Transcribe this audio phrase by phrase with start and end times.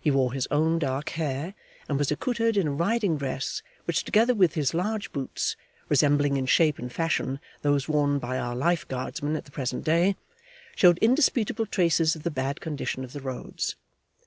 [0.00, 1.54] He wore his own dark hair,
[1.86, 5.54] and was accoutred in a riding dress, which together with his large boots
[5.90, 10.16] (resembling in shape and fashion those worn by our Life Guardsmen at the present day),
[10.76, 13.76] showed indisputable traces of the bad condition of the roads.